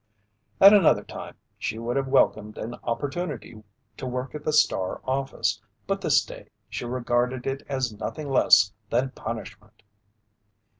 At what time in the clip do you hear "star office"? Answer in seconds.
4.51-5.61